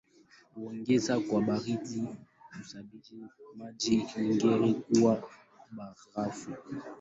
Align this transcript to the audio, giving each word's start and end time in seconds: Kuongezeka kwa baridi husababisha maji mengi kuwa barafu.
Kuongezeka 0.53 1.19
kwa 1.19 1.41
baridi 1.41 2.07
husababisha 2.51 3.15
maji 3.57 4.07
mengi 4.17 4.73
kuwa 4.73 5.29
barafu. 6.15 6.51